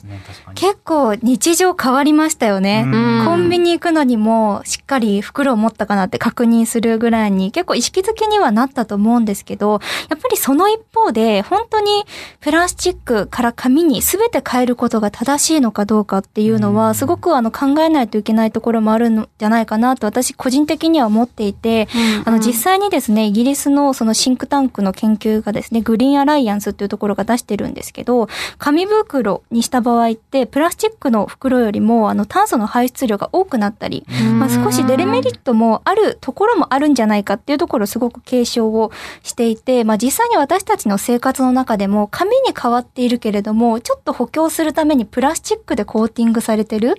[0.55, 2.83] 結構日常変わりましたよね。
[2.85, 12.05] うんコンビニ行くのにもしっかり袋を持ったかなって確認するぐらいに結構意識づけにはなったと思うんですけど、やっぱりその一方で本当に
[12.41, 21.87] プラスチックから紙に全て変えることが正しいのかどうかっていうのうんはすごくあの考えないといけないところもあるのじゃないかなと私個人的には思っていて、
[22.25, 34.07] あの実際にですね、イギリスのそのシンクタンクの研究がですね、グリーンアライアンスっていうところが出してるんですけど、紙袋にした場合って、プラスチックの袋よりもあの炭素の排出量が多くなったり、
[34.39, 38.91] まあ、少しデメリットもあるところもあるんじゃないかっていうところをすごく継承を
[39.23, 46.95] していて、まあ、実際に私たちの生活の中でも紙に変わっているけれども、ちょっと補強するためにプラスチックでコーティングされてる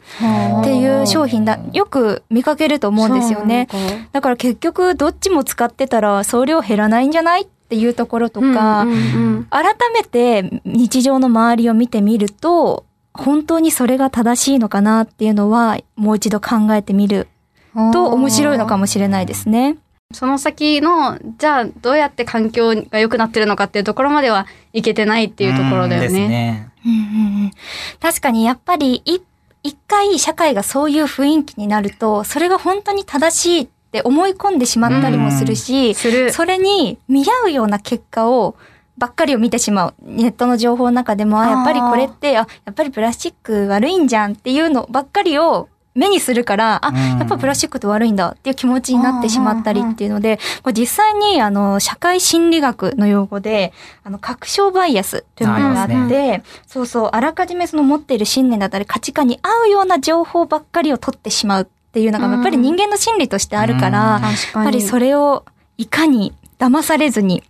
[0.61, 3.67] っていう商品だ、よく見かけると思うんですよね。
[4.11, 7.43] だから結局どっちも使ってたら送料減らないんじゃない？
[7.43, 8.95] っていうところとか、うんう
[9.39, 17.27] ん改めて日常の周りを見てみると、本当にそれが正しいのかなっていうのはもう一度考えてみる
[17.75, 19.77] うんと面白いのかもしれないですね。
[20.13, 26.27] その先の、じゃあどうやって環境が良くなってるのかっていうところまではいけてないっていうところだよですね。
[26.27, 26.69] ね。
[26.85, 26.99] うんうんう
[27.47, 27.51] ん
[27.99, 29.19] 確かにやっぱりい
[29.63, 36.31] 一回社会がそういう雰囲気になると、それが本当に正しいって思い込んでしまったりもするし、する。
[36.31, 38.55] それに見合うような結果を
[38.97, 39.93] ばっかりを見てしまう。
[40.01, 46.95] ネットの情報の中でも、あ、やっぱりこれって、あ、やっぱりプラスチック悪いんじゃんっていうのばっかりを目にするから、あ、うん。
[47.19, 61.63] やっぱプラスチックって悪いんだっていう気持ちになってしまったりっていうので、これ実際にあの、社会心理学の用語で、あの、確証バイアスというものがあって、ありまそうそう、あらかじめその持っている信念だったり価値観に合うような情報ばっかりを取ってしまう。
[61.63, 64.21] っていうのが、やっぱり人間の心理としてあるから、うん。
[64.21, 64.65] 確かに。
[64.65, 65.45] やっぱりそれを
[65.77, 67.43] いかに騙されずに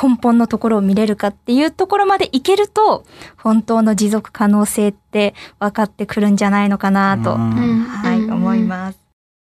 [0.00, 3.04] 根本のところを見れるかっていうところまでいけると、
[3.36, 8.32] 本当の持続可能性って分かってくるんじゃないのかなと、はい、うん。
[8.32, 8.62] 思い。
[8.62, 8.98] ます。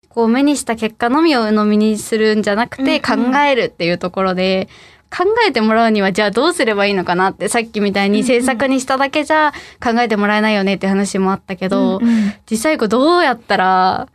[0.09, 3.15] こう目にした結果のみを鵜呑みにするんじゃなくて考
[3.47, 4.69] えるっていうところで、
[5.11, 12.35] 考えてもらうにはじゃあどうすればいいのかなってさっきみたいに制作にしただけじゃ考えてもらえないよねって話もあったけど、うんうん。
[12.51, 14.09] 実際こうどうやったら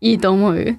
[0.00, 0.78] いいと思う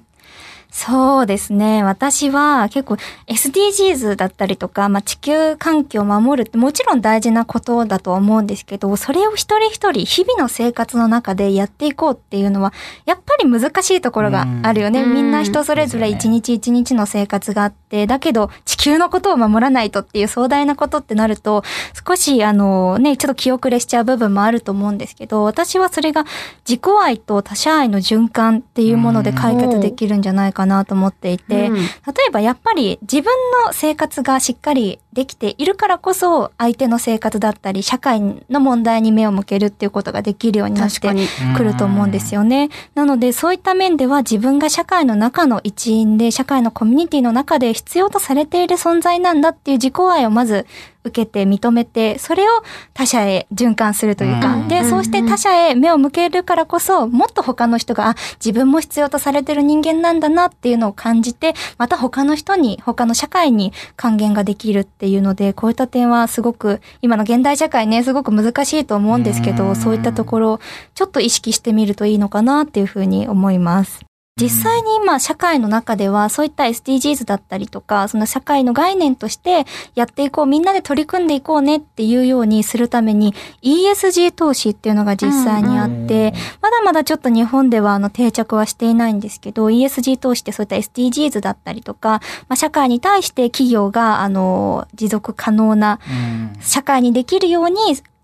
[0.74, 1.84] そうですね。
[1.84, 12.72] 私は結構 SDGs だったりとか、まあ、地球環境を守るってもちろん大事なことだとは思うんですけど、それを一人一人日々の生活の中でやっていこうっていうのは、
[13.04, 15.02] やっぱり難しいところがあるよね。
[15.02, 15.12] うん。
[15.12, 21.64] みんな人それぞれ一日一日の生活があって、だけど地球のことを守らないとっていう壮大なことってなると、
[22.08, 26.24] 少しあのね、ちょっと気遅れしちゃう部分もあると思うんですけど、私はそれが
[26.66, 31.82] 自己愛と他者愛の循環っていうもので解決できるんじゃないかなと思っていて、うん例
[32.28, 33.32] えばやっぱり自分
[33.66, 38.20] の生活がしっかりできているからこそ相手の生活だったり社会
[38.50, 41.12] の問題に目を向けるっていうことができるようになって。
[41.56, 42.70] くると思うんですよね。
[42.94, 50.66] なのでそういった面では自分が社会の中の一員で社会のコミュニティの中で必要とされている存在なんだっていう自己愛をまず
[51.04, 52.46] 受けて認めてそれを
[52.94, 54.68] 他者へ循環するというか、うん。
[54.68, 69.76] でそうして他者へ目を向けるからこそもっと他の人があ自分も必要とされてる人間なんだなっていうのを感じてまた他の人に他の社会に還元ができるっていうのでこういった点はすごく今の現代社会ねすごく難しいと思うんですけど、うん。
[69.76, 70.60] そういったところを
[70.94, 74.11] ちょっと意識してみるといいのかなっていうふうに思います。
[74.40, 96.60] 実際に今社会の中ではそういった SDGs だったりとかその社会の概念としてやっていこうみんなで取り組んでいこうねっていうようにするために ESG 投資っていうのが実際にあって、まだまだちょっと日本ではあの定着はしていないんですけど ESG 投資ってそういった SDGs だったりとか、まあ、社会に対して企業があの持続可能なうん。
[96.62, 97.76] 社会にできるように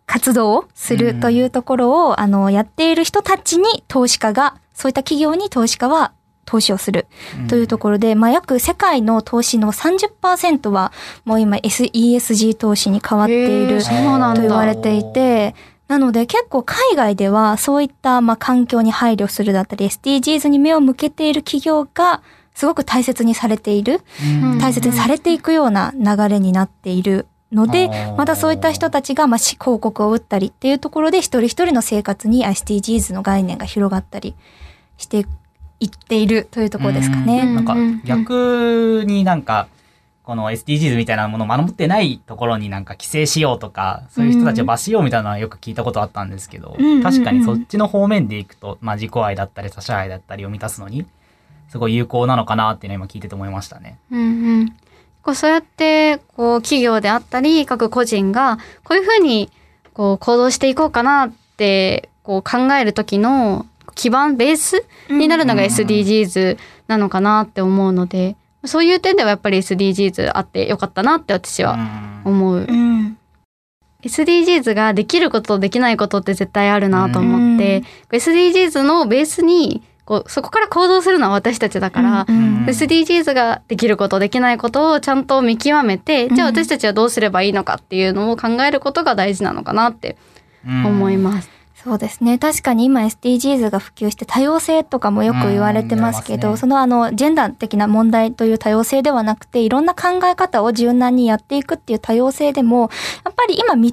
[0.07, 6.13] 活動をするというところを、あの、やっている人たちに投資家が、そういった企業に投資家は
[6.45, 7.09] 投資をする。
[7.49, 10.93] というところで、まあ、約世界の投資の30%は、
[11.25, 14.41] もう今 SESG 投資に変わっているそうなんだ。
[14.41, 15.57] と言われていて、
[15.89, 22.23] なので結構海外ではそういったまあ環境に配慮するだったり SDGs に目を向けている企業が
[22.55, 24.03] すごく大切にされている、
[24.43, 24.59] うん。
[24.59, 34.35] 大切にされていくような流れになっているのでまたそういった人たちがまあし広告を打ったりっていうところで一人一人の生活に SDGs の概念が広がったり
[34.99, 35.27] して
[35.81, 37.43] いっているというところですかね。
[37.43, 37.75] うんなんか
[38.05, 39.69] 逆になんか、
[40.25, 51.07] この SDGs みたいなものを守ってないところになんか規制しようとか、そういう人たちを罰しようみたいなのはよく聞いたことあったんですけど、確かにそっちの方面でいくと、まあ自己愛だったり他者愛だったりを満たすのに、
[51.69, 53.99] すごい有効なのかなっていうのを今聞いてて思いましたね。
[54.11, 54.25] うんう
[54.65, 54.77] ん。
[55.23, 59.51] こうそうやって、こう、企業であったり、各個人が、こういうふうに、
[59.93, 66.57] こう、行動していこうかなって、こう、考えるときの基盤、ベースになるのがうん SDGs
[66.87, 71.73] なのかなって思うので、そういう点ではやっぱり SDGs あってよかったなって私は
[72.25, 72.57] うん思う。
[72.59, 73.19] うん。
[74.05, 86.37] SDGs ができることとできないことって絶対あるなと思って、SDGs のベースにこうそこから行動するのは私たちだから、うんうん SDGs ができることできないことをちゃんと見極めて、うん。
[86.37, 90.19] じゃあ私たちはどうすればいいのかっていうのを考えることが大事なのかなって
[90.67, 91.58] 思います。
[91.85, 92.39] そうですね。
[92.39, 102.91] 確かに今 SDGs が普及して多様性とかもよく言われてますけど、ねそのあの、ジェンダー的な問題という多様性ではなくて、いろんな考え方を柔軟にやっていくっていう多様性でも、
[103.25, 103.93] やっぱり今認めな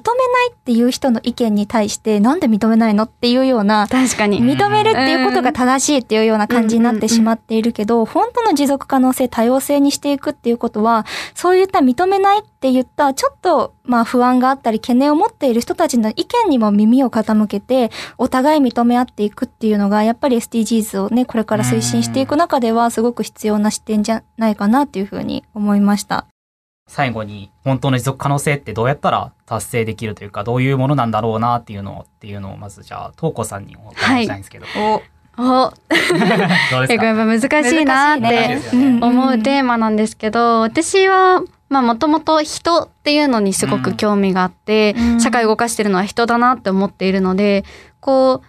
[0.52, 4.42] っていう人の意見に対して、なんで認めないのっていうような、確かに。
[4.42, 26.26] 認めるっていうことが正しいっていうような感じになってしまっているけど、本当の持続可能性、多様性にしていくっていうことは、そういった認めないって言った、ちょっと、まあ不安があったり懸念を持っている人たちの意見にも耳を傾けて、お互い認め合っていくっていうのが、やっぱり SDGs をね、これから推進していく中では、すごく必要な視点じゃないかなっていうふうに思いました。
[26.88, 34.66] 最後に、本当の持続可能性ってどうやったら達成できるというか、どういうものなんだろうなっていうのを、っていうのを、まずじゃあ、東子さんにお伺いしたいんですけど。
[35.38, 38.58] お、どうです結構やっかぱ難しいなって
[39.02, 45.20] 思うテーマなんですけど、私は、まあもともと人っていうのにすごく興味があって、うん。
[45.20, 47.64] 社会を動かしてるのは人だなって思っているので、
[48.00, 48.46] こう、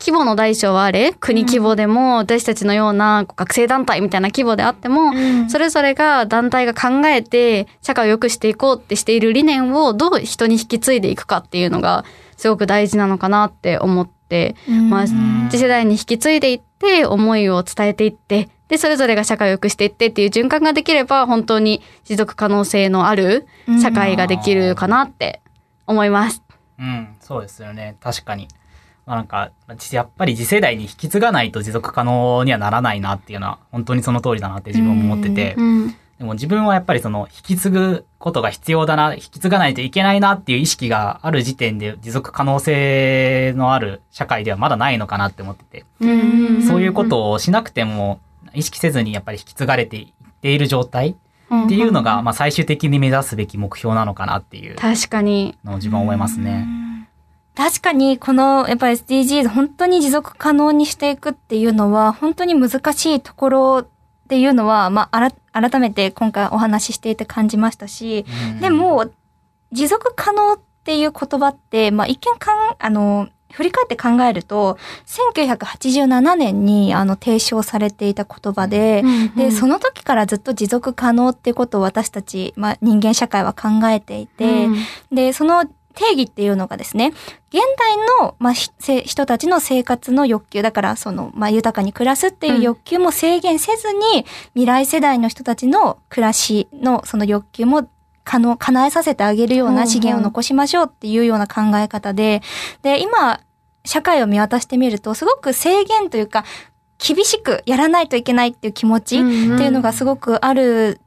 [0.00, 5.12] 規模の大小はあれ国規模でも私たちのような学生団体みたいな規模であっても、
[5.48, 12.04] それぞれが団体が考えて社会を良くしていこうってしている理念をどう人に引き継いでいくかっていうのが
[12.36, 14.56] すごく大事なのかなって思って、
[14.88, 15.48] まあん。
[15.50, 23.46] 次世代に引き継いでいって思いを伝えていってでそれぞれが社会を良くしていってっていう循環ができれば本当に持続可能性のある
[23.80, 25.40] 社会ができるかなって
[25.86, 26.42] 思います。
[26.78, 27.96] うん、そうですよね。
[28.00, 28.48] 確かに。
[29.06, 29.52] まあなんか、
[29.92, 35.54] やっぱり次世代に引き継がないと持続可能にはならないなっていうのは、本当にその通りだなって自分も思ってて。
[35.56, 45.84] うんでも自分はやっぱりその、引き継ぐことが必要だな、引き継がないといけないなっていう意識がある時点で持続可能性のある社会ではまだないのかなって思ってて。
[46.00, 48.20] うんそういうことをしなくても、
[48.54, 51.16] 意識せずにやっぱり引き継がれていっている状態
[51.64, 55.56] っていうのが、まあ最終的に目指すべき目標なのかなっていう確かに。
[55.64, 56.66] のを自分は思いますね。
[57.56, 63.86] 確かに、この、やっぱり SDGs 本当に持続可能にしていくっていうのは、本当に難しいところっ
[64.28, 65.30] ていうのは、まあ、あら
[65.70, 68.60] 改めて今回お話ししていて感じましたし、うん。
[68.60, 69.06] でも、
[69.72, 74.76] 持続可能っていう言葉って、まあ、一見かん、あの、振り返って考えると、
[75.06, 79.02] 1987年にあの提唱されていた言葉で、
[79.34, 84.68] で、その時からずっと持続可能ってことを私たち、まあ、人間社会は考えていて、
[85.10, 87.14] で、その定義っていうのがですね、
[87.48, 97.88] 現代の、まあ、人たちの生活の欲求、だからその、まあ、豊かに暮らすっていう欲求も制限せずに、未来世代の人たちの暮らしのその欲求も
[98.26, 102.42] 可能、叶えさせてあげるような資源を残しましょうっていうような考え方で、
[102.82, 103.40] で、今、
[103.84, 106.44] 社会を見渡してみると、すごく制限というか、
[106.98, 111.00] 厳しくやらないといけないっていう気持ちっていうのがすごくある。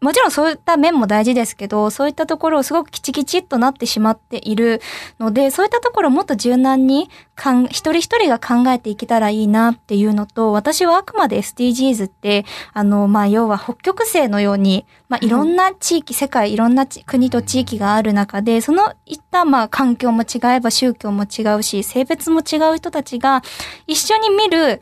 [0.00, 4.80] もちろんそういった面も大事ですけど、そういったところをすごくきちきちっとなってしまっている
[5.20, 23.42] ので、そういったところをもっと柔軟にかん、一人一人が考えていけたらいいなっていうのと、私はあくまで SDGs って、あの、まあ、要は北極星のように、まあ、いろんな地域、世界いろんなち国と地域がある中で、そのいった、まあ、環境も違えば宗教も違うし、性別も違う人たちが
[23.86, 24.80] 一緒に見る、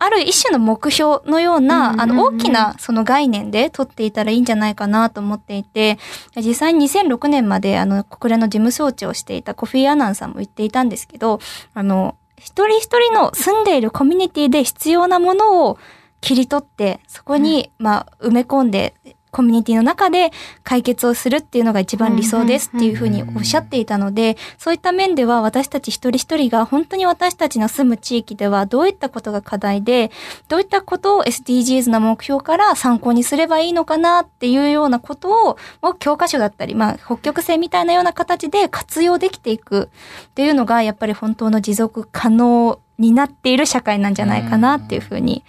[0.00, 5.96] ある一種の目標のような、うんあの、大きなその概念で取っていたらいいんじゃないかなと思っていて、
[6.34, 11.38] 実際に2006年まであの国連の事務総長をしていたコフィー・アナンさんも言っていたんですけど、
[11.74, 15.78] あの、一人一人の住んでいるコミュニティで必要なものを
[16.20, 18.94] 切り取って、そこに、まあ、埋め込んで、
[19.30, 20.30] コミュニティの中で
[20.64, 30.10] 解決をするっていうのが一番理想ですっていうふうにおっしゃっていたので、そういった面では私たち一人一人が本当に私たちの住む地域ではどういったことが課題で、
[30.48, 35.58] どういったことを SDGs の目標から参考にすればいいのかなっていうようなことを、
[35.98, 39.90] 教科書だったり、まあ、北極星みたいなような形で活用できていく
[40.28, 45.44] っていうのが、やっぱり本当の持続可能になっている社会なんじゃないかなっていうふうに、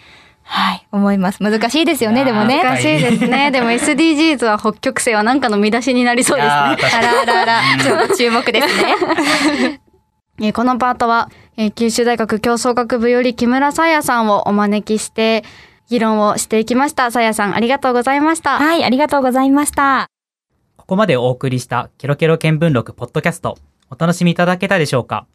[0.52, 1.44] はい、思います。
[1.44, 2.64] 難しいですよね、でもね。
[2.64, 3.52] 難しいですね。
[3.54, 6.52] でも SDGs は北極星は何かの見出しになりそうですね。
[6.52, 8.68] あらあらあら、 ちょっと注目です
[10.42, 10.52] ね。
[10.52, 11.30] このパートは、
[11.76, 15.44] 九州大学競争学部より木村さやさんをお招きして、
[15.88, 17.12] 議論をしていきました。
[17.12, 18.58] さやさん、ありがとうございました。
[18.58, 20.08] はい、ありがとうございました。
[20.78, 23.60] ここまでお送りしたケロケロ見聞録ポッドキャスト、
[23.92, 25.28] お楽しみいただけたでしょうか？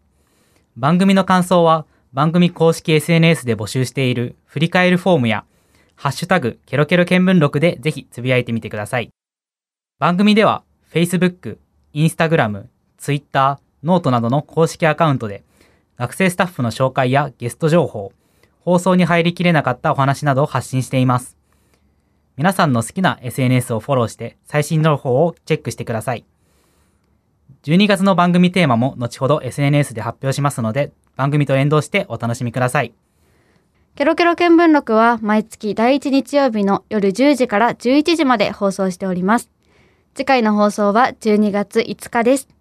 [0.76, 5.44] 番組の感想は、番組公式 SNS で募集している振り返るフォームや、
[5.96, 9.10] ハッシュタグ、ケロケロ見聞録でぜひつぶやいてみてください。
[9.98, 10.62] 番組では、
[10.92, 11.58] Facebook、
[11.92, 12.66] Instagram、
[12.98, 15.42] Twitter、 noteなどの公式アカウントで、
[15.96, 18.12] 学生スタッフの紹介やゲスト情報、
[18.60, 21.36] 放送に入りきれなかったお話などを発信しています。
[22.36, 26.24] 皆さんの好きな SNS をフォローして最新情報をチェックしてください。
[27.64, 32.94] 12月の番組テーマも後ほど SNS で発表しますので、番組と連動してお楽しみください。
[33.96, 39.50] ケロケロ見聞録は毎月第1日曜日の夜10時から11時まで放送しております。
[40.14, 42.53] 次回の放送は12月5日です。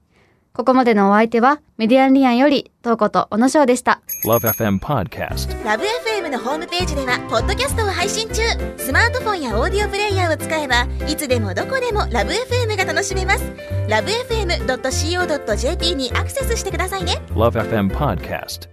[0.55, 4.03] ここまでのお相手はメディアンリアンよりトーコと小野翔でした。
[4.23, 5.49] LoveFM Podcast。
[5.63, 8.43] LoveFM のホームページではポッドキャストを配信中。
[8.77, 13.43] スマートフォンやオーディオプレイヤーを使えばいつでもどこでも LoveFM が楽しめます。
[13.87, 17.19] LoveFM.co.jp にアクセスしてくださいね。
[17.29, 18.69] LoveFM Podcast。